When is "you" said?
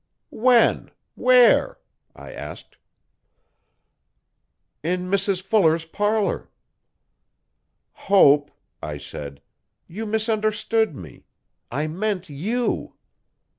9.87-10.07, 12.31-12.95